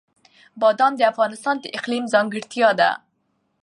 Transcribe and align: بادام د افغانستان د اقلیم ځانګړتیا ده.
بادام 0.61 0.93
د 0.97 1.01
افغانستان 1.11 1.55
د 1.59 1.65
اقلیم 1.77 2.03
ځانګړتیا 2.13 2.69
ده. 2.79 2.89